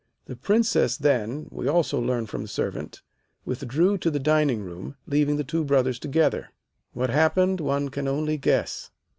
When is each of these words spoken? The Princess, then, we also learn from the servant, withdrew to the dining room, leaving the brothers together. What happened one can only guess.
The 0.25 0.35
Princess, 0.35 0.97
then, 0.97 1.47
we 1.51 1.67
also 1.67 1.99
learn 2.01 2.25
from 2.25 2.41
the 2.41 2.47
servant, 2.47 3.03
withdrew 3.45 3.99
to 3.99 4.09
the 4.09 4.17
dining 4.17 4.63
room, 4.63 4.95
leaving 5.05 5.37
the 5.37 5.43
brothers 5.63 5.99
together. 5.99 6.49
What 6.93 7.11
happened 7.11 7.61
one 7.61 7.89
can 7.89 8.07
only 8.07 8.37
guess. 8.39 8.89